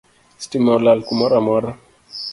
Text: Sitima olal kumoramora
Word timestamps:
Sitima 0.43 0.71
olal 0.77 0.99
kumoramora 1.07 1.69